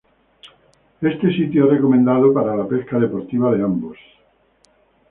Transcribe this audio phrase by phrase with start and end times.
[1.01, 3.97] Este sitio es recomendado para la pesca deportiva de ambos.